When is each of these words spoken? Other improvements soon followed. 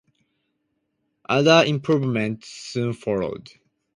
Other 1.29 1.63
improvements 1.63 2.47
soon 2.49 2.93
followed. 2.93 3.51